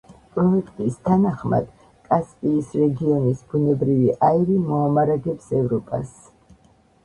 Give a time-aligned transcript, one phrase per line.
[0.35, 1.67] პროექტის თანახმად
[2.07, 6.21] კასპიის რეგიონის ბუნებრივი აირი მოამარაგებს ევროპას.